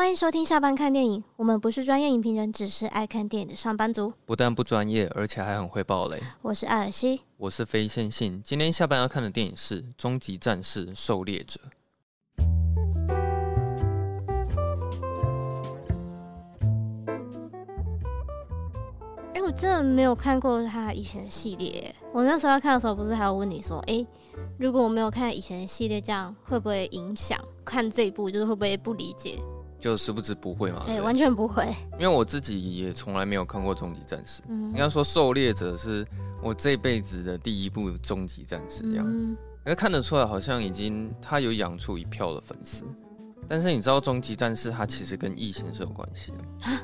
[0.00, 1.22] 欢迎收听下班看电影。
[1.36, 4.10] 我们不是专业影评人，只是爱看电影的上班族。
[4.24, 6.18] 不但不专业，而且还很会爆雷。
[6.40, 8.40] 我是艾尔西，我是非线性。
[8.42, 11.60] 今天下班要看的电影是《终极战士：狩猎者》。
[19.34, 21.94] 哎，我真的没有看过他以前的系列。
[22.14, 24.06] 我那时候要看的时候，不是还要问你说，哎，
[24.58, 28.30] 如果我没有看以前的系列，这样会不会影响看这一部？
[28.30, 29.38] 就是会不会不理解？
[29.80, 30.82] 就殊不知不会嘛？
[30.84, 31.74] 对，完全不会。
[31.94, 36.06] 因为我自己也从来没有看过《终极战士》，嗯，应该说《狩猎者》是
[36.42, 39.06] 我这辈子的第一部《终极战士》这样。
[39.08, 42.84] 嗯，因为看得出来，好像已经他有养出一票的粉丝。
[43.48, 46.70] 但是你知道，《终极战士》它其实跟异形是有关系的。
[46.70, 46.80] 啊？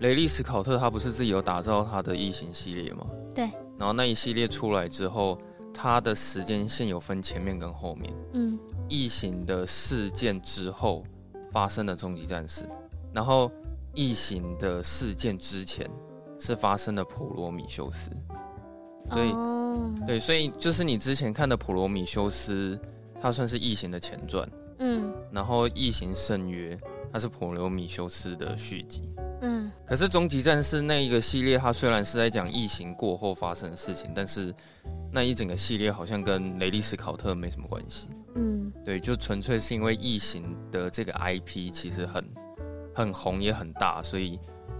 [0.00, 3.06] 雷利·史考特他不是自己有打造他的异形系列吗？
[3.34, 3.44] 对。
[3.78, 5.38] 然后那一系列出来之后，
[5.72, 8.14] 它的时间线有分前面跟后面。
[8.34, 8.58] 嗯。
[8.88, 11.02] 异形的事件之后。
[11.56, 12.68] 发生的终极战士，
[13.14, 13.50] 然后
[13.94, 15.90] 异形的事件之前
[16.38, 18.10] 是发生的普罗米修斯，
[19.10, 20.06] 所以、oh.
[20.06, 22.78] 对，所以就是你之前看的普罗米修斯，
[23.18, 24.46] 它算是异形的前传，
[24.80, 26.78] 嗯，然后异形圣约
[27.12, 34.54] 它是普罗米修斯的续集，嗯，可是终极战士那一个系列，它虽然是在讲异形过后发生的事情，但是
[35.12, 38.08] 那一整个系列好像跟雷利斯考特没什么关系。
[38.34, 42.24] 嗯，对，就纯粹是因为异形的这个 IP 其实很
[42.94, 44.38] 很红也很大，所以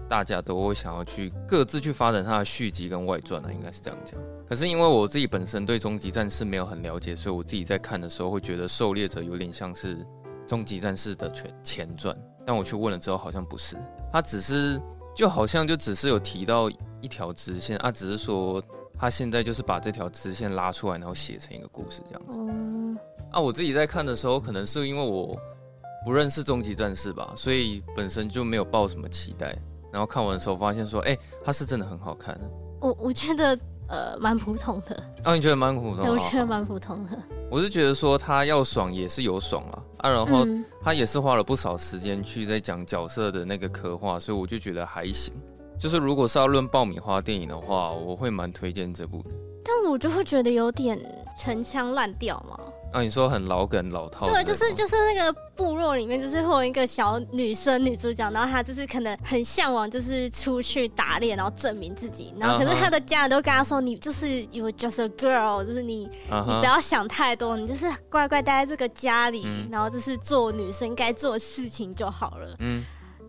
[0.08, 4.20] 大家都会想要去各自去发展它的续集跟外传呢，应该是这样讲。
[4.48, 10.06] 可是因为我自己本身对终极战士没有很了解，所以我自己在看的时候会觉得狩猎者有点像是
[10.46, 13.76] 终极战士的前前传，但我去问了之后好像不是，
[14.12, 14.80] 他只是
[15.14, 18.62] 就好像就只是有提到一条支线啊，只是说
[18.98, 22.38] 他现在就是把这条支线拉出来，然后写成一个故事这样子。
[22.40, 22.98] 嗯
[23.32, 25.36] 啊，我自己在看的时候，可能是因为我
[26.04, 29.56] 不认识终极战士吧，所以本身就没有抱什么期待。
[29.92, 32.38] 然后看完的时候发现说，哎、欸，它是真的很好看。
[32.80, 35.02] 我我觉得呃蛮普通的。
[35.24, 36.12] 哦，你觉得蛮普通的？
[36.12, 37.18] 我觉得蛮普通的。
[37.50, 40.46] 我是觉得说他要爽也是有爽啊，啊，然后
[40.82, 45.32] 他也是花了不少时间去在讲角色的那个刻画，所以我就觉得还行。
[45.78, 49.30] 就是如果是要论爆米花电影的话，我会蛮推荐这部的。
[49.64, 50.98] 但我就会觉得有点
[51.38, 52.58] 陈腔滥调嘛。
[52.96, 54.24] 啊，你说很老梗老套？
[54.24, 62.32] 对，就是就是那个部落里面，就是会有一个小女生女主角，然后她就是可能很向往，就是出去打猎，然后证明自己。
[62.38, 66.46] 然后可是她的家人都跟她说：“你就是 you just a girl，就是你、uh huh.
[66.46, 72.82] 你不要想太多，你就是乖乖待在这个家里，嗯、然后就是做女生该做的事情就好了。”嗯。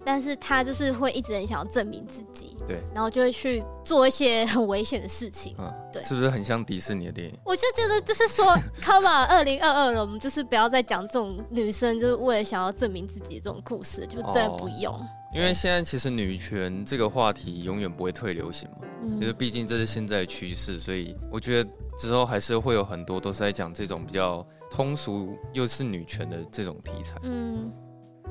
[0.08, 7.38] 但是他就是会一直很想要证明自己，对，然后就会去做一些很危险的事情，嗯，对，是不是很像迪士尼的电影？
[7.44, 14.94] 我就觉得就是说， Come on，二零二二了，我们就是不要再讲这种女生就是为了想要证明自己的这种故事，就真的不用。
[14.94, 21.70] 哦、因为现在其实女权这个话题永远不会退流行嘛，嗯、就是毕竟这是现在的趋势，所以我觉得
[22.00, 27.70] 之后还是会有很多都是在讲这种比较通俗又是女权的这种题材，嗯。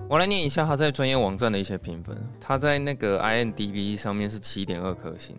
[0.08, 2.16] 我来念一下他在专业网站的一些评分。
[2.40, 5.36] 他在那个 IMDB 上面是七点二颗星，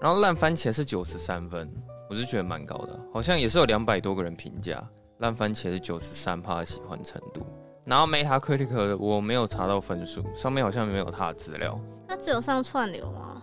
[0.00, 1.70] 然后烂番茄是九十三分，
[2.08, 4.82] 我是觉得蛮高的，好像也是有两百多个人评价。
[5.18, 7.46] 烂番茄是九十三趴的喜欢程度，
[7.84, 11.78] 然后 Metacritic 我没有查到分数，上面好像没有他的资料。
[12.08, 13.42] 他只有上串流吗？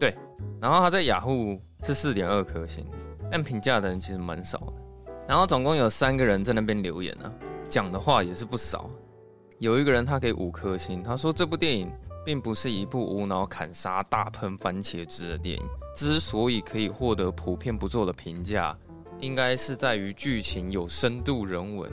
[0.00, 0.16] 对，
[0.58, 2.84] 然后他在雅虎是四点二颗星，
[3.30, 4.72] 但评价的人其实蛮少的。
[5.28, 7.32] 然后总共有三个人在那边留言呢、啊，
[7.68, 8.90] 讲的话也是不少。
[9.62, 11.88] 有一个人他给五颗星，他说这部电影
[12.24, 15.62] 并不是一部无脑砍杀大喷番茄汁的电影，
[15.94, 18.76] 之所以可以获得普遍不错的评价，
[19.20, 21.88] 应该是在于剧情有深度人文、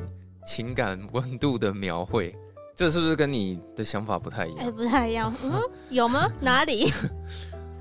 [0.48, 2.36] 情感温度的描绘。
[2.76, 4.66] 这是不是跟你的想法不太一样？
[4.66, 5.32] 欸，不太一样。
[5.44, 6.28] 嗯，有吗？
[6.42, 6.92] 哪里？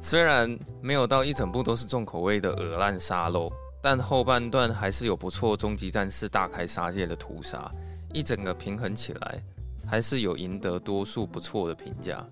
[0.03, 3.51] 虽然没有到一整部都是重口味的恶烂沙漏，
[3.81, 7.73] 但后半段还是有不错终极战士大开杀戒的屠杀，
[8.13, 9.43] 一整个平衡起来。
[9.89, 12.23] 还是有赢得多数不错的评价，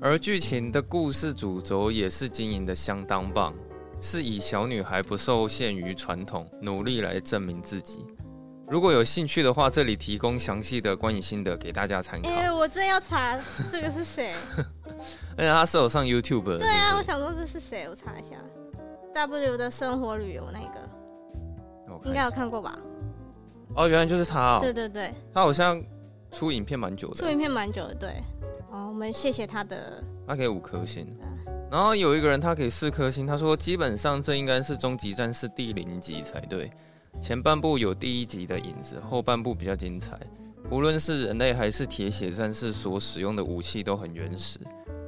[0.00, 3.52] 而剧情的故事主轴也是经营的相当棒，
[4.00, 8.06] 是以小女孩不受限于传统，努力来证明自己。
[8.68, 12.30] 如果有兴趣的话，这里提供详细的观影心得给大家参考。
[12.30, 13.36] 哎、欸，我真要查
[13.72, 14.32] 这个是谁？
[15.36, 16.58] 而且他是有上 YouTube 的。
[16.58, 17.88] 对啊，我想说这是谁？
[17.90, 18.36] 我查一下。
[19.12, 20.90] W 的生活旅游那个，
[22.04, 22.78] 应该有看过吧？
[23.74, 24.58] 哦，原来就是他哦。
[24.60, 25.82] 对对对，他好像。
[26.34, 28.10] 出影片蛮久的，出影片蛮久的，对。
[28.72, 30.02] 哦，我们谢谢他的。
[30.26, 31.06] 他给五颗星，
[31.70, 36.70] 然后有一个人他给四颗星，他说基本上这应该是终极战士第零集才对。
[37.20, 40.18] 前半部有第一集的影子，后半部比较精彩。
[40.70, 44.58] 无论是人类还是铁血战士所使用的武器都很原始，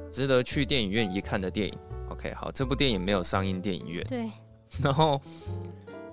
[0.09, 1.77] 值得去电影院一看的电影。
[2.09, 4.05] OK，好，这部电影没有上映电影院。
[4.07, 4.29] 对。
[4.81, 5.19] 然后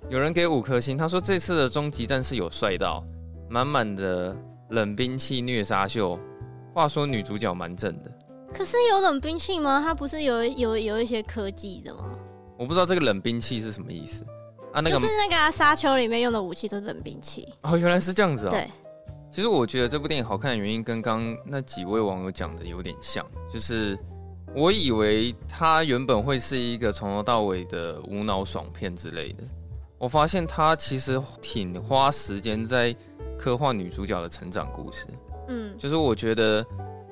[0.09, 3.05] 有人给五颗星，他说这次的终极战士有帅到，
[3.49, 4.37] 满满的
[4.75, 6.19] 冷兵器虐杀秀。
[6.75, 8.11] 话说女主角蛮正的。
[8.53, 9.81] 可是有冷兵器吗？
[9.83, 12.19] 它不是有有有一些科技的吗？
[12.59, 14.25] 我不知道这个冷兵器是什么意思
[14.73, 14.81] 啊？
[14.81, 17.49] 那个就是那个沙丘里面用的武器，就是冷兵器。
[17.63, 18.51] 哦，原来是这样子啊、哦。
[18.51, 18.69] 对。
[19.31, 23.99] 其实我觉得这部电影好看的原因跟刚那几位网友讲的有点像，就是
[24.55, 29.43] 我以为它原本会是一个从头到尾的无脑爽片之类的，
[29.99, 32.95] 我发现它其实挺花时间在
[33.39, 35.07] 刻画女主角的成长故事。
[35.49, 36.65] 嗯，就是我觉得，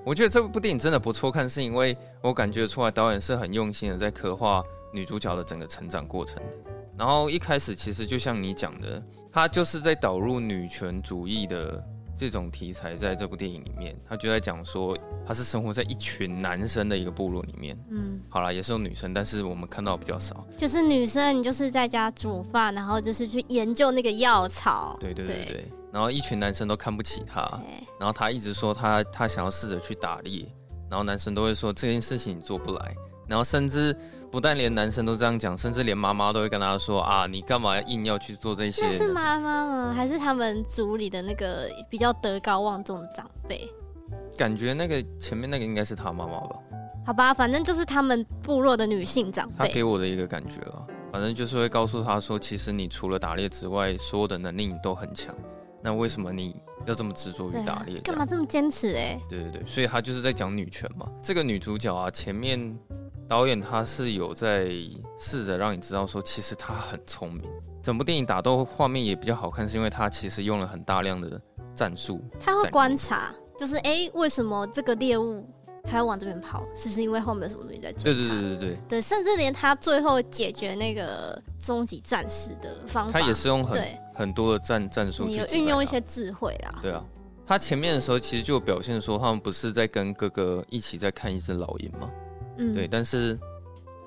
[0.05, 6.59] 我觉得这部电影真的不错看，是因为我感觉出来导演是很用心的在刻画女主角的整个成长过程的。
[6.97, 11.83] 然后一开始其实就像你讲的，他就是在导入女权主义的。
[12.15, 14.97] 这种题材在这部电影里面，他就在讲说，
[15.27, 17.77] 他是生活在一群男生的一个部落里面。
[17.89, 20.47] 嗯，好啦，也是有女生，但是我们看到比较少。
[20.55, 24.97] 就是女生，你就是在家煮饭，然后就是去研究那个药草。
[25.01, 25.45] 对对对对。
[25.47, 27.41] 对然后一群男生都看不起他，
[28.01, 30.45] 然后他一直说他他想要试着去打猎，
[30.91, 32.95] 然后男生都会说这件事情你做不来，
[33.29, 33.97] 然后甚至。
[34.33, 38.81] 不但连男生都这样讲，甚至连妈妈都会跟他说啊，你干嘛硬要去做这些？
[38.81, 39.93] 那是妈妈吗？
[39.95, 43.69] 还是他们族里的那个比较德高望重的长辈？
[44.39, 46.57] 感觉那个前面那个应该是他妈妈吧？
[47.05, 49.55] 好吧，反正就是他们部落的女性长辈。
[49.59, 55.35] 他给我的一个感觉了，反正就是会告诉他说，其实你除了打猎之外，所有的能力你都很强。
[55.83, 56.55] 那为什么你
[56.87, 57.99] 要这么执着于打猎？
[58.01, 58.95] 干嘛这么坚持？
[58.95, 61.07] 哎，对对对，所以他就是在讲女权嘛。
[61.23, 62.79] 这个女主角啊，前面。
[63.29, 64.69] 导演他是有在
[65.17, 67.43] 试着让你知道说，其实她很聪明。
[67.83, 71.41] 整部电影打斗画面也比较好看，是因为他其实用了很大量的
[71.75, 72.21] 战术。
[72.39, 75.49] 他会观察，就是哎、欸，为什么这个猎物
[75.83, 76.67] 他要往这边跑？
[76.75, 77.91] 是是因为后面有什么东西在？
[77.93, 86.79] 对对对对对对，甚至连他最后解决那个终极战士的方法，他也是用很对很多的战战术去运用一些智慧啦。
[86.83, 87.05] 对啊，
[87.47, 92.11] 他前面的时候其实就表现说，他们不是在跟哥哥一起在看一只老鹰吗？
[92.59, 93.39] 嗯，对，但是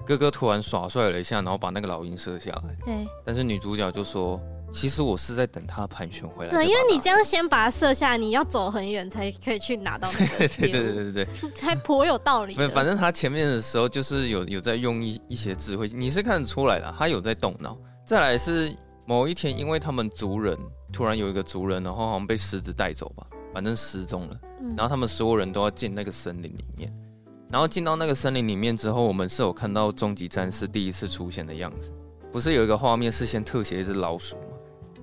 [0.05, 2.75] 哥哥突然耍帅了一下，然后把那个老鹰射下来。
[2.83, 4.39] 对，但是女主角就说
[4.71, 10.37] ：“其实我是在等他盘旋回来。”对，因为你这样先把它射下，你要走很远才可以去拿到那个。
[10.47, 11.27] 对对对对对，
[11.59, 12.53] 还颇有道理。
[12.69, 17.75] 反正他前面的时候就是有有在用一一些智慧，你是看得出来的，他有在动脑。
[18.05, 18.71] 再来是
[19.05, 20.57] 某一天，因为他们族人
[20.91, 24.39] 突然有一个族人，然后好像被狮子带走吧，反正失踪了。
[24.75, 26.91] 然后他们所有人都要进那个森林里面。
[27.49, 31.91] 然后进到那个森林里面之后，我们是有看到终极战士第一次出现的样子。
[32.31, 34.41] 不是有一个画面是先特写一只老鼠吗？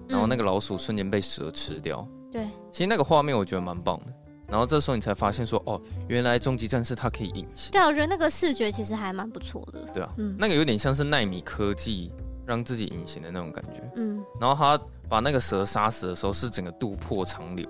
[0.09, 2.07] 然后那个老鼠瞬间被蛇吃掉。
[2.31, 4.13] 对，其实那个画面我觉得蛮棒的。
[4.49, 7.71] 然后这时候你才发现说，哦，原来终极战士它可以隐形。
[7.71, 9.87] 对，我觉得那个视觉其实还蛮不错的。
[9.95, 12.13] 对啊，嗯，那个有点像是纳米科技
[12.47, 13.81] 让自己隐形的那种感觉。
[13.97, 17.69] 嗯，然后他把那个蛇杀死的时候，是整个肚破长流。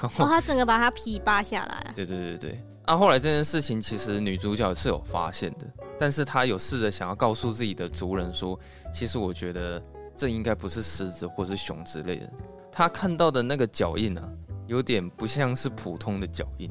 [0.00, 1.92] 然后他整个把它皮扒下来。
[1.96, 2.64] 对对对对。
[2.86, 8.58] 那、啊、后来这件事情，其实女主角是有发现的，但是她有试着想要告诉自己的族人说，
[8.92, 9.80] 其实我觉得
[10.16, 12.28] 这应该不是狮子或是熊之类的。
[12.72, 14.28] 她看到的那个脚印啊，
[14.66, 16.68] 有点不像是普通的脚印。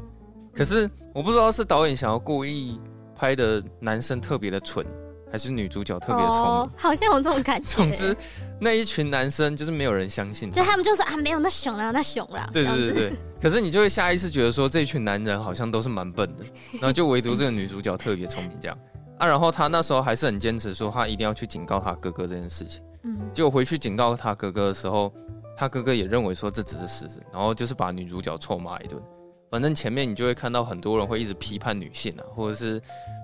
[0.53, 2.81] 可是我不知道是导演想要故意
[3.15, 4.85] 拍的男生特别的蠢。
[5.31, 6.43] 还是女主角特别聪明。
[6.43, 7.75] 哦，好像有这种感觉。
[7.75, 8.15] 总之，
[8.59, 12.49] 那一群男生就是没有人相信，就他们就说啊，没有那熊了，那熊了。
[12.51, 13.13] 对对对对。
[13.41, 16.43] 可是你就会下意识觉得说，这群男人好像都是蛮笨的，
[16.73, 18.77] 然后就唯独这个女主角特别聪明这样
[19.17, 19.27] 啊。
[19.27, 22.81] 然后他那时候还是很坚持说，他一定要去警告他哥哥这件事情。
[23.03, 23.17] 嗯。
[23.33, 25.13] 结果回去警告他哥哥的时候，
[25.55, 29.01] 他哥哥也认为说这只是狮子，然后就是把女主角臭骂一顿。
[29.49, 32.79] 反正前面你就会看到很多人会一直批判女性啊，或者是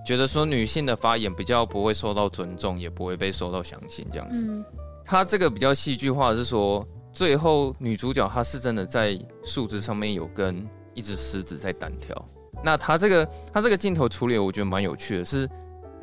[0.05, 4.43] 觉得说女性的发言比较不会受到尊重，也不会被受到相信这样子。
[4.47, 4.65] 嗯、
[5.03, 12.29] 他这个比较戏剧化的是说，最后女主角她是真的在树枝上面有跟一只狮子在单挑。
[12.63, 15.47] 那他这个他这个镜头处理我觉得蛮有趣的，是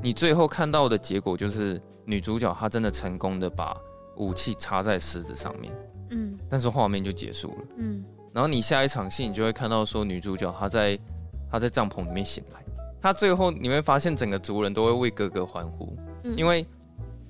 [0.00, 3.76] 你最后看到的结果就是女主角她真的成功的把
[4.17, 5.73] 武器插在狮子上面，
[6.11, 8.05] 嗯，但是画面就结束了，嗯。
[8.33, 10.99] 然后你下一场戏，你就会看到说女主角她在
[11.51, 12.65] 她在帐篷里面醒来，
[13.01, 16.67] 她最后你会发现整个族人都会为哥哥欢呼，嗯、因为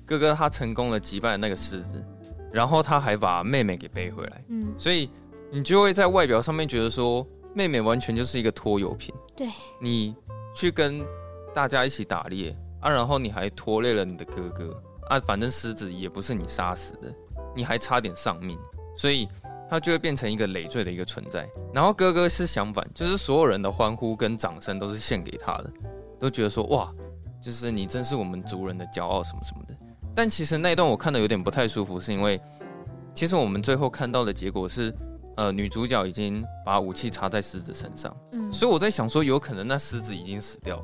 [0.05, 2.03] 哥哥他成功了击败了那个狮子，
[2.51, 5.09] 然后他还把妹妹给背回来，嗯，所以
[5.51, 9.47] 你就会在外表上面觉得说妹妹完全就是一个拖油瓶，对，
[9.81, 10.15] 你
[10.55, 11.03] 去跟
[11.53, 17.13] 大家一起打猎啊，然后你还拖累了你的哥哥啊，反正狮子也不是你杀死的，
[17.55, 18.57] 你还差点丧命，
[18.95, 19.27] 所以。
[19.69, 21.47] 他就会变成一个累赘的一个存在。
[21.73, 25.71] 然后哥哥是相反，就是所有人的欢呼跟掌声都是献给他的，
[26.19, 26.93] 都觉得说哇，
[27.41, 29.75] 就是你真是我们族人的骄傲什么什么的。
[30.15, 32.39] 但其实那一段我看的有点不太舒服，是因为
[33.15, 34.93] 其实我们最后看到的结果是，
[35.37, 40.83] 呃，女主角已经把武器插在狮子身上，嗯，所以我在想说，有可能那狮子已经死掉了，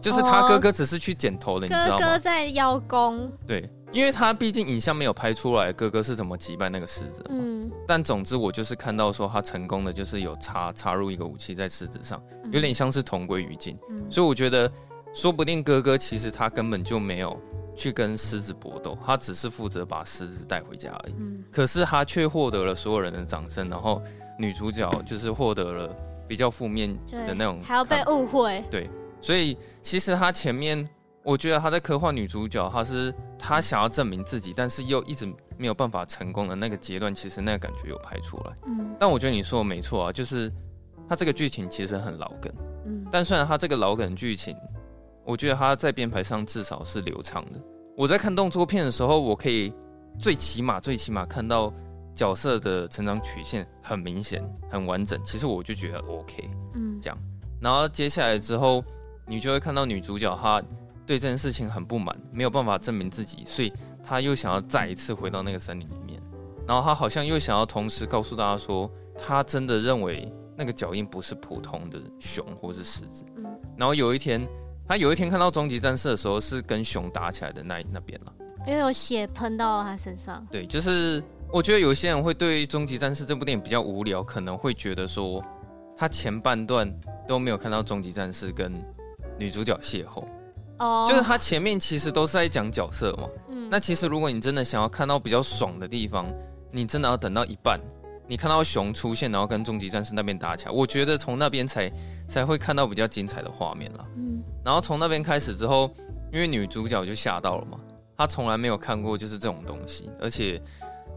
[0.00, 2.04] 就是他哥哥只是去剪头的，哦、你知道吗？
[2.04, 3.68] 哥哥在邀功，对。
[3.90, 7.24] 因为他毕竟影像没有拍出来，哥哥是怎么击败那个狮子。
[7.30, 13.78] 嗯，但总之我就是看到说他成功的，就是有插插入一个武器在狮子上，有点像是同归于尽。
[13.88, 14.70] 嗯，所以我觉得
[15.14, 17.34] 说不定哥哥其实他根本就没有
[17.74, 21.14] 去跟狮子搏斗，他只是负责把狮子带回家而已。
[21.16, 24.02] 嗯，可是他却获得了所有人的掌声，然后
[24.38, 25.96] 女主角就是获得了
[26.28, 28.62] 比较负面的那种，还要被误会。
[28.70, 28.90] 对，
[29.22, 30.86] 所以其实他前面。
[31.28, 38.56] 我觉得他在刻画女主角，他是他想要证明自己，但是又一直没有办法成功的那个阶段，其实那个感觉有拍出来。
[38.64, 40.50] 嗯，但我觉得你说的没错啊，就是
[41.06, 42.50] 他这个剧情其实很老梗。
[42.86, 44.56] 嗯，但虽然他这个老梗剧情，
[45.22, 47.60] 我觉得他在编排上至少是流畅的。
[47.94, 49.70] 我在看动作片的时候，我可以
[50.18, 51.70] 最起码最起码看到
[52.14, 56.48] 角色的成长曲线很明显、很完整，其实我就觉得 OK。
[56.72, 57.18] 嗯，这样，
[57.60, 58.82] 然后接下来之后，
[59.26, 60.62] 你就会看到女主角她。
[61.08, 63.72] 对这件事情很不满，没有办法证明自己，所以
[64.04, 66.20] 他又想要再一次回到那个森林里面，
[66.66, 73.24] 然后他好像又想要同时告诉大家说，他真的认为那个脚印不是普通的熊或是狮子。
[73.36, 74.46] 嗯，然后有一天，
[74.86, 78.34] 他有一天看到终极战士的时候，是跟熊打起来的那那边了，
[78.66, 80.46] 因为有血喷到他身上。
[80.50, 85.42] 对，就是我觉得有些人会对终极战士这部电影比较无聊，可能会觉得说，
[85.96, 86.86] 他前半段
[87.26, 88.70] 都没有看到终极战士跟
[89.38, 90.22] 女主角邂逅。
[90.78, 91.08] 哦，oh.
[91.08, 93.28] 就是他前面其实都是在讲角色嘛。
[93.48, 96.26] 嗯，那其实如果你真的想要看到比较爽的地方，
[96.70, 97.80] 你真的要等到一半，
[98.26, 101.90] 你看到熊出现，然后跟终极战士那边打起来，我觉得从那边才
[102.26, 104.06] 才会看到比较精彩的画面了。
[104.16, 105.90] 嗯，然后从那边开始之后，
[106.32, 107.78] 因为女主角就吓到了嘛，
[108.16, 110.60] 她从来没有看过就是这种东西，而且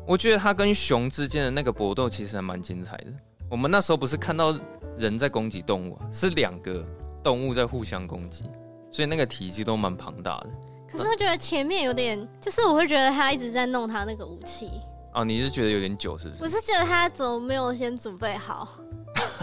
[0.08, 3.08] 我觉得她跟熊之间的那个搏斗其实还蛮精彩的。
[3.50, 4.56] 我们那时候不是看到
[4.98, 6.84] 人在攻击动物啊，是两个
[7.22, 8.46] 动物在互相攻击。
[8.92, 10.50] 所以那个体积都蛮庞大的，
[10.92, 14.70] 可是我觉得前面有点，就是我会觉得他一直在弄他那个武器。
[15.14, 16.44] 哦，你是觉得有点久是不是？
[16.44, 18.68] 我是觉得他怎么没有先准备好？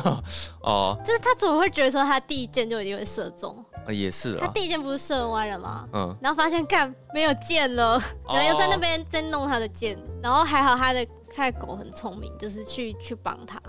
[0.62, 3.64] 哦，就是他怎么会觉得说他第一箭就一定会射中？
[3.87, 4.40] 啊，也是啊。
[4.43, 5.87] 他第一箭不是射歪了吗？
[5.93, 6.17] 嗯。
[6.23, 13.61] 然后发现干没有箭了，然后又在那边在弄他的箭，然后还好他的他的狗很聪明，就是去去帮他。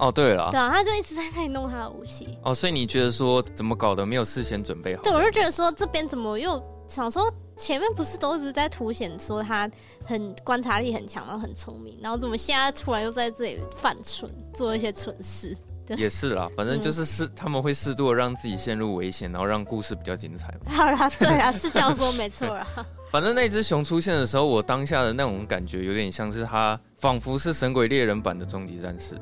[0.00, 2.38] 哦，对了，对啊，他就一直在那里弄他的武器。
[2.42, 5.02] 哦，所以你觉得说怎么搞的没有事先准备好？
[5.02, 9.70] 对，我就觉得说这边怎么又想说前面不是都一直在凸显说他
[10.06, 15.54] 很观察力很强，然后很聪明，然后怎么现在突然又在这里犯蠢，做一些蠢事？
[15.86, 20.54] 对，也是啦，反正就是适、嗯、他们会适度的让自己陷入危险，然后让故事比较精彩。
[20.66, 22.66] 好啦，对啊，是这样说没错啦。
[23.10, 29.18] 反正那只熊出现的时候，我当下的那种感觉有点像是它仿佛是神鬼猎人版的终极战士。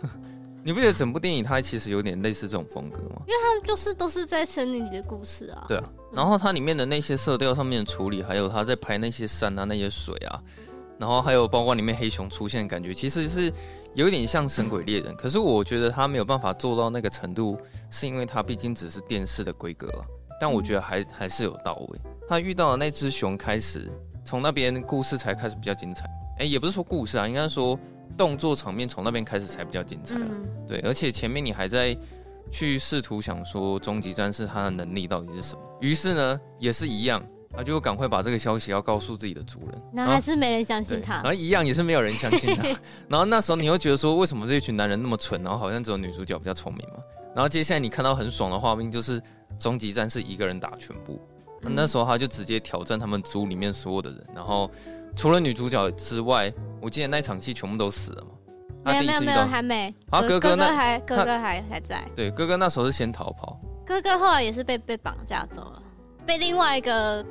[0.62, 3.22] 你不觉得整部电影它其实有点类似这种风格吗？
[3.26, 5.64] 因为它们就是都是在森林里的故事啊。
[5.66, 10.38] 对啊，然后它里面的那些色调上面的处理，还有它在拍那些山啊、那些水啊，
[10.98, 13.50] 然后还有包括里面黑熊出现的感觉，其实是
[13.94, 15.14] 有点像《神鬼猎人》。
[15.16, 17.56] 可是我觉得它没有办法做到那个程度，
[17.90, 20.04] 是因为它毕竟只是电视的规格了。
[20.38, 22.00] 但我觉得还还是有到位。
[22.30, 23.90] 他遇到的那只熊开始，
[24.24, 26.08] 从那边故事才开始比较精彩。
[26.38, 27.76] 哎，也不是说故事啊，应该说。
[28.18, 31.96] 动作场面从那边开始才比较精彩，嗯、对，而且前面你还在
[32.50, 37.24] 去试图想说终极战士他的能力到底是什么，于是呢也是一样，
[37.56, 42.64] 他就赶快把这个消息要告诉自己的主人，那还是没人相信他，然后一样也是没有人相信他，
[43.08, 46.96] 然后那时候你又觉得说为什么这一群男人那么蠢，然后好像只有女主角比较聪明嘛，
[47.34, 49.22] 然后接下来你看到很爽的画面就是
[49.56, 51.18] 终极战士一个人打全部，
[51.68, 54.70] 嗯、那时候他就直接挑战他们组里面所有的人，然后。
[55.16, 58.92] 除了女主角之外，我记得那场戏全部都死了嘛？
[58.92, 59.92] 没有没有没有还没。
[60.08, 62.08] 啊，哥哥哥还哥哥还还在。
[62.14, 63.60] 对，哥哥那时候是先逃跑。
[63.84, 65.82] 哥哥后来也是被被绑架走了，
[66.24, 67.26] 被另外一个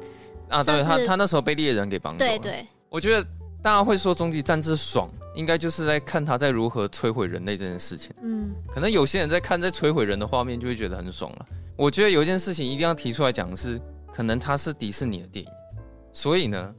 [0.50, 2.30] 啊，对他他那时候被猎人给绑走了。
[2.30, 2.68] 对对。
[2.90, 3.26] 我觉得
[3.64, 8.12] 大家会说终极战士爽，应该就是在看他在如何摧毁人类这件事情。
[8.22, 8.54] 嗯。
[8.68, 11.46] 可能有些人在看在摧毁人的画面就会觉得很爽了。
[11.78, 13.80] 我觉得有一件事情一定要提出来讲的是，
[14.14, 15.52] 可能它是迪士尼的电影，
[16.12, 16.74] 所以呢。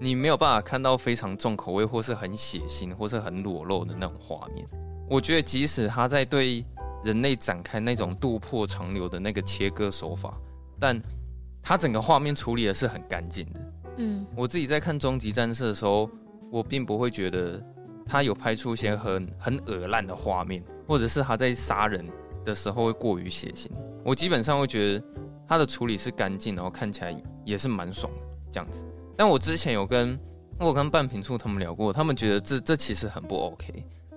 [0.00, 4.66] 你没有办法看到非常重口味，或是很血腥，或是很裸露的那种画面。
[5.10, 6.64] 我觉得，即使他在对
[7.04, 10.38] 人类展开那种渡破长流的那个切割手法，
[10.78, 10.98] 但
[11.60, 13.60] 他整个画面处理的是很干净的。
[13.96, 16.08] 嗯，我自己在看《终极战士》的时候，
[16.50, 17.60] 我并不会觉得
[18.06, 22.06] 他有拍出一些很很恶烂的画面，或者是他在杀人
[22.44, 23.66] 的时候会过于血腥。
[24.04, 25.04] 我基本上会觉得
[25.48, 28.84] 他的处理是干净，然后看起来也是蛮爽的这样子。
[29.16, 30.18] 但我之前有跟
[30.58, 33.72] 我跟半瓶醋他们聊过，他们觉得这这其实很不 OK，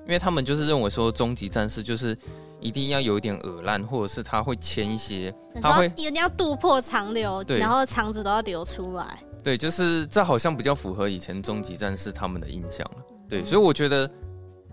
[0.05, 2.17] 因为他们就是认为说终极战士就是
[2.59, 9.23] 一定要有一点耳烂，或者是他会牵一些，他会一定要渡破长流，对，然后肠子都要流出来。
[9.43, 13.03] 对，就是这好像比较符合以前终极战士他们的印象了。
[13.27, 14.07] 对，所以我觉得，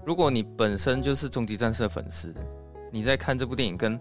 [0.05, 2.35] 如果你本身就是终极战士的粉丝，
[2.93, 3.99] 你在看这部电影，跟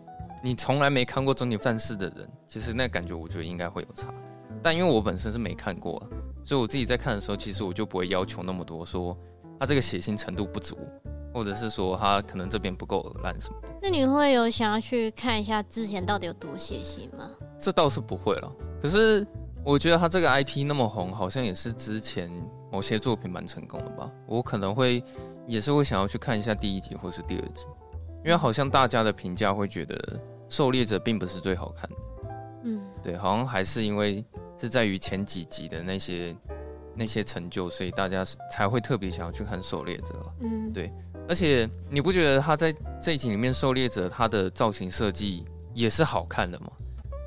[0.47, 4.13] 你从来没看过终极战士的人，其实那感觉我觉得应该会有差。
[4.63, 6.01] 但因为我本身是没看过，
[6.45, 9.13] 所以我自己在看的时候，其实我就不会要求那么多，说
[9.59, 10.77] 他这个血腥程度不足，
[11.33, 13.67] 或者是说他可能这边不够恶烂什么的。
[13.81, 17.29] 那你会有想要去看一下之前到底有多血腥吗？
[17.59, 18.49] 这倒是不会了，
[18.81, 19.27] 可是。
[19.65, 22.31] 我觉得他这个 IP 那么红，好像也是之前
[22.71, 24.09] 某些作品蛮成功的吧。
[24.25, 25.03] 我可能会
[25.45, 27.65] 也是会想要去看一下第一集或是第二集，
[28.23, 29.93] 因为好像大家的评价会觉得
[30.49, 31.95] 《狩猎者》并不是最好看的。
[32.63, 34.23] 嗯，对，好像还是因为
[34.57, 36.35] 是在于前几集的那些
[36.95, 40.13] 那些成就，所以大家才会特别想要去看《狩猎者》。
[40.41, 40.91] 嗯，对。
[41.29, 46.67] 而且你不觉得他在这一集里面，《狩猎者》他的造型设计也是好看的吗？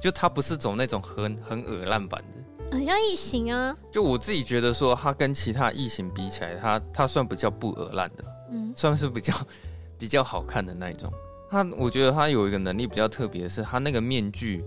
[0.00, 3.76] 就他不是走那种很很恶烂版的，很像异形啊。
[3.92, 9.34] 就我自己觉得说，他跟其他异形比起来，他他算比较不恶烂的，嗯，算是比较
[9.98, 11.12] 比较好看的那一种。
[11.50, 14.64] 他我觉得他有一个能力比较特别的是，他那个面具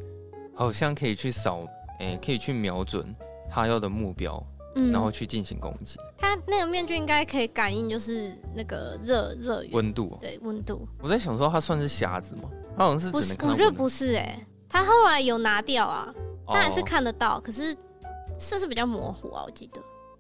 [0.54, 1.66] 好像可以去扫，
[2.00, 3.16] 哎、欸，可以去瞄准
[3.50, 5.98] 他要的目标，嗯，然后去进行攻击。
[6.18, 10.86] 他那个面具应该可以感应，就是那个热热温度，对温度。
[11.00, 12.50] 我在想说，他算是瞎子吗？
[12.78, 13.52] 他好像是只能看到温度。
[13.54, 14.48] 我觉得不是哎、欸。
[14.68, 16.14] 他后来有拿掉啊，
[16.48, 17.76] 他还是看得到，可是
[18.38, 19.80] 是是比较模糊啊，我记得。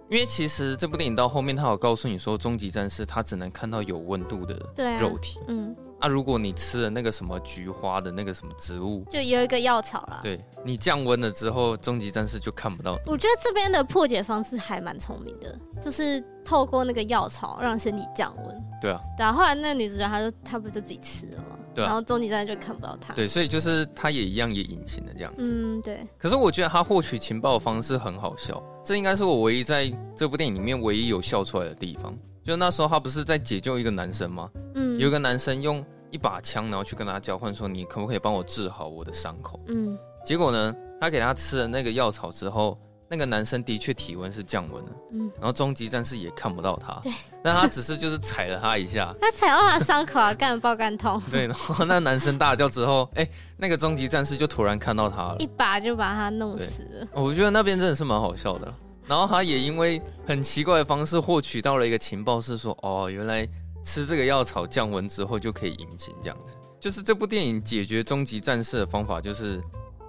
[0.09, 4.55] 因为其实这部电影到后面，他有告诉你说，终极战士他只能看到有温度的
[4.99, 5.39] 肉体。
[5.47, 5.75] 嗯。
[5.99, 10.19] 啊，如果你吃了那个什么菊花的那个什么植物，就有一个药草啦。
[10.21, 12.99] 对，你降温了之后，终极战士就看不到。
[13.05, 18.63] 我觉得这边的破解方式还蛮聪明的，就是透过那个药草让身体降温。
[18.81, 18.99] 对啊。
[19.17, 21.57] 然后后来那个女主角，她就她不就自己吃了吗？
[21.73, 21.87] 对啊。
[21.87, 23.13] 然后终极战就看不到他。
[23.13, 25.49] 对，所以就是他也一样也隐形的这样子。
[25.51, 26.05] 嗯，对。
[26.17, 32.17] 可是我觉得他获取情报的方式很好笑，这应该是我唯一在这部电影里面唯一有笑出来的地方。
[32.43, 34.49] 就那时候他不是在解救一个男生吗？
[34.75, 34.99] 嗯。
[34.99, 35.83] 有一个男生用。
[36.13, 39.59] 一把枪，然后去跟他交换，说你可不可以帮我治好我的伤口？
[39.65, 42.77] 嗯，结果呢，他给他吃了那个药草之后，
[43.13, 44.91] 那个男生的确体温是降温了。
[45.11, 46.99] 嗯，然后终极战士也看不到他。
[47.03, 51.21] 对，那他只是就是踩了他一下， 他踩到他伤口啊，干爆干痛。
[51.29, 57.07] 对，然后那男生大叫之后， 哎，那个终极战士就突然看到他了，一把就把他弄死了。
[57.13, 58.73] 我觉得那边真的是蛮好笑的。
[59.05, 63.47] 然后他也因为很奇怪的方式获取到了一个情报，是说哦，原来。
[63.85, 69.61] 吃这个药草降温之后就可以隐形，这样子就是这部电影解决终极战士的方法，就是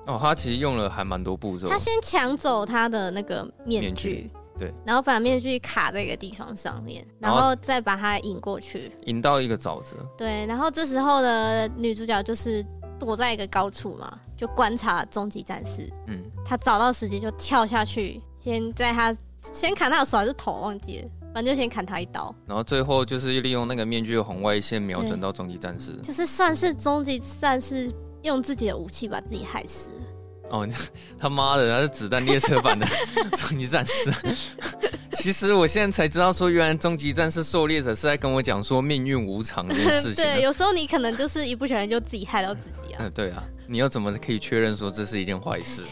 [0.06, 1.68] 哦，他其实用了还蛮多步骤。
[1.68, 9.96] 他先抢走他的那个面具，面具，对，然后把面具卡在一个地方上面，然后再把它引过去，引到一个沼泽。
[10.16, 12.64] 对，然后这时候的女主角就是
[12.98, 15.90] 躲在一个高处嘛，就观察终极战士。
[16.06, 21.08] 嗯，她找到时机就跳下去，先在他先砍他的手还是头，忘记了。
[21.34, 27.90] 反正就先砍他一刀，然后最后就是利用那个面具的红外线瞄准到终极战士，就是算是终极战士
[28.24, 29.90] 用自己的武器把自己害死。
[30.50, 30.68] 哦，
[31.18, 32.86] 他妈的，那是子弹列车版的
[33.36, 34.12] 终极战士。
[35.14, 40.22] 其实我现在才知道，说原来终极战士狩猎者是在跟我讲说命运无常这件事情。
[40.24, 42.98] 对，有时候你可能就是一不小心就自己害到自己啊。
[42.98, 45.82] 嗯，对啊，你又怎么可以确认说这是一件坏事？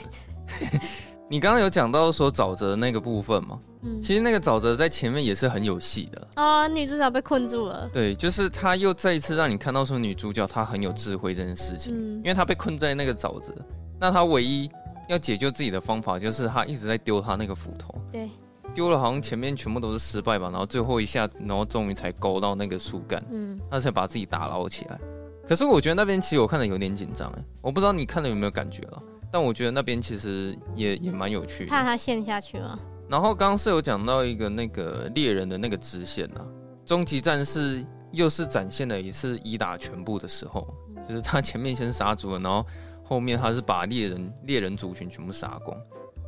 [1.33, 3.59] 你刚刚有讲到说沼泽那个部分吗？
[3.81, 6.69] 嗯，其实那个沼泽在前面也是很有戏的哦。
[6.69, 11.95] 女主角被困住了，对，就是她又再一次让你看到说女主角她很有智慧这件事情。
[11.97, 13.51] 嗯，因为她被困在那个沼泽，
[13.99, 14.71] 那她唯一
[15.09, 17.95] 要解救自己的方法就是她一直在丢她那个斧头。
[18.11, 18.29] 对，
[18.75, 25.01] 丢了好像前面全部都是失败吧，然后最后一下，然后终于才勾到那个树干，嗯，她才把自己打捞起来。
[25.49, 29.03] 可是我觉得那边其实我看的有点紧张哎，我不知道你看的有没有感觉了。
[29.33, 32.79] 但我觉得那边其实也也蛮有趣的，怕他陷下去吗？
[33.09, 36.47] 然后刚刚是有讲到一个那个猎人的那个支线呐，
[36.85, 40.67] 终极战士又是展现了一次一打全部的时候，
[41.09, 42.65] 就是他前面先杀族了，然后
[43.03, 45.77] 后面他是把猎人猎人族群全部杀光，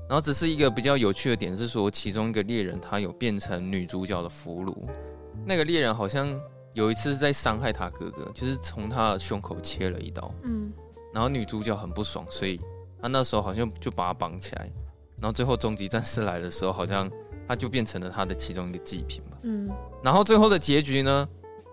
[0.09, 4.75] 然后只是一个比较有趣的点是说，其中一个猎人他有变成女主角的俘虏，
[5.45, 6.39] 那个猎人好像
[6.73, 10.73] 有一次在伤害他哥哥，就是从他的胸口切了一刀，嗯，
[11.13, 12.61] 然后女主角很不爽，所以。
[13.05, 14.63] 他那时候好像就把他绑起来，
[15.21, 17.11] 然后最后终极战士来的时候，好像
[17.47, 19.37] 他就变成了他的其中一个祭品嘛。
[19.43, 19.71] 嗯，
[20.03, 21.29] 然后最后的结局呢，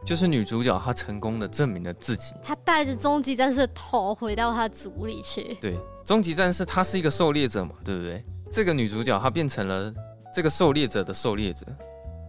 [0.06, 5.58] 就是女主角她成功的证明了自己，她带着终极战士的头回到她族里去。
[5.62, 8.22] 对，终极战士他是一个狩猎者嘛，对不对？
[8.52, 9.94] 这个女主角她变成了
[10.36, 11.66] 这个狩猎者的狩猎者。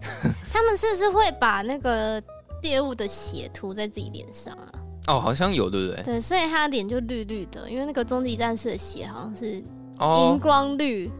[0.53, 2.23] 他们是不是会把那个
[2.63, 4.73] 猎物的血涂在自己脸上啊？
[5.09, 6.03] 哦，好像有，对不对？
[6.03, 9.57] 对，所以他脸就绿绿的，因为那个终极战士的血好像是
[9.99, 11.11] 荧光绿。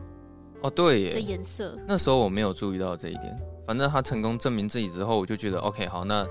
[0.61, 1.77] 哦，对耶，的颜色。
[1.89, 3.37] 那时候我没有注意到这一点。
[3.67, 6.25] 反正他成功证明自己之后，我就觉得 OK，好，那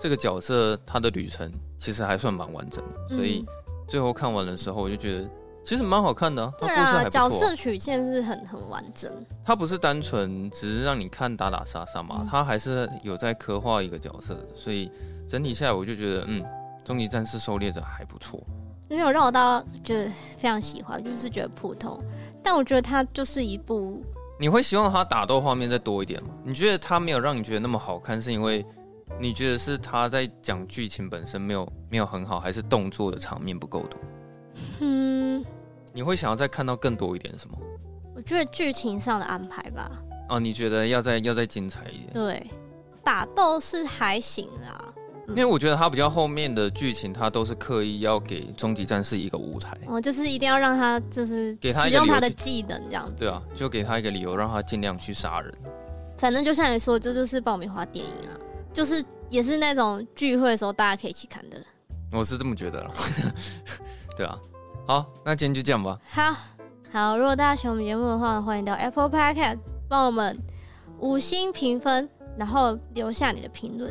[0.00, 3.00] 这个角色他的旅程其实还算蛮完整的。
[3.10, 3.44] 嗯、所以
[3.86, 5.28] 最后看完的时候，我就觉得
[5.62, 6.52] 其实蛮好看的、啊。
[6.58, 9.12] 对啊，角色曲线是很很完整。
[9.44, 14.48] 他不是单纯只是让你看打打杀杀嘛，他、嗯、还是有在刻画一个角色的。
[14.54, 14.90] 所以
[15.28, 16.42] 整体下来，我就觉得嗯。
[16.84, 18.44] 终极战士狩猎者还不错，
[18.88, 21.98] 没有让我到就是非常喜欢，就是觉得普通。
[22.42, 24.04] 但我觉得它就是一部，
[24.38, 26.28] 你会希望它打斗画面再多一点吗？
[26.44, 28.64] 你觉得它没有让你觉得那么好看，是因为
[29.18, 34.00] 你觉得是他在讲剧情本身没有没有很好，还是动作的场面不够多？
[34.80, 35.44] 嗯，
[35.92, 37.56] 你会想要再看到更多一点什么？
[38.14, 39.90] 我觉得剧情上的安排吧。
[40.28, 42.12] 哦，你觉得要再要再精彩一点？
[42.12, 42.46] 对，
[43.02, 44.93] 打斗是还行啊。
[45.28, 55.54] 因为我觉得他比较后面的剧情，他都是刻意要给终极战士一个舞台，哦，就是一定要让他就是给他使用他的技能这样子，对啊，就给他一个理由，让他尽量去杀人。
[56.18, 58.36] 反正就像你说，这就是爆米花电影啊，
[58.72, 61.58] 就是也是那种聚会的时候大家可以一起看的。
[62.12, 62.90] 我是这么觉得了，
[64.16, 64.38] 对啊。
[64.86, 65.98] 好，那今天就这样吧。
[66.06, 66.36] 好，
[66.92, 69.58] 好，如果大家喜欢我们节目的话，欢迎到 Apple Podcast
[69.88, 70.38] 帮我们
[70.98, 72.06] 五星评分，
[72.36, 73.90] 然后留下你的评论。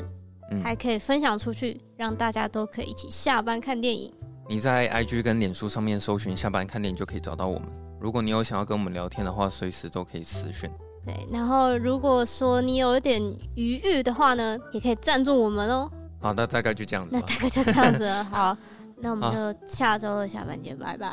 [0.62, 4.14] 还可以分享出去，让大家都可以一起下班看电影。
[4.50, 7.70] 你在 IG 跟脸书上面搜寻“下班看电影”就可以找到我们。
[8.00, 10.70] 如果你有想要跟我们聊天的话，随时都可以私讯。
[11.06, 13.22] 对，然后如果说你有一点
[13.56, 15.90] 余裕的话呢，也可以赞助我们哦。
[16.22, 17.10] 好，那大概就这样子。
[17.14, 18.24] 那大概就这样子了。
[18.26, 18.58] 好，
[19.00, 21.10] 那我们就下周二下班见，拜拜。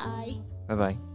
[0.67, 1.10] 拜拜。